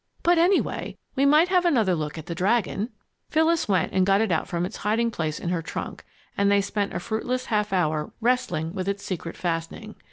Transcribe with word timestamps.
"But 0.23 0.39
anyway, 0.39 0.97
we 1.15 1.27
might 1.27 1.49
have 1.49 1.63
another 1.63 1.93
look 1.93 2.17
at 2.17 2.25
the 2.25 2.33
dragon." 2.33 2.89
Phyllis 3.29 3.67
went 3.67 3.93
and 3.93 4.03
got 4.03 4.19
it 4.19 4.31
out 4.31 4.47
from 4.47 4.65
its 4.65 4.77
hiding 4.77 5.11
place 5.11 5.37
in 5.39 5.49
her 5.49 5.61
trunk, 5.61 6.03
and 6.35 6.49
they 6.49 6.59
spent 6.59 6.95
a 6.95 6.99
fruitless 6.99 7.45
half 7.45 7.71
hour 7.71 8.11
wrestling 8.19 8.73
with 8.73 8.87
its 8.89 9.03
secret 9.03 9.37
fastening. 9.37 9.93